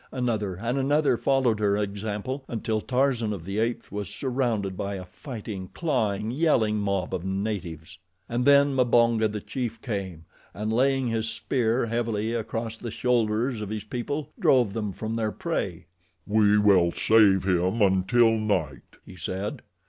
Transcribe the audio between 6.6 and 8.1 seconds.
mob of natives.